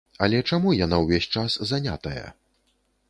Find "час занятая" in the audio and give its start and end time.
1.35-2.25